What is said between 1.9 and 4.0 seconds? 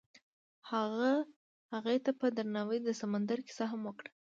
ته په درناوي د سمندر کیسه هم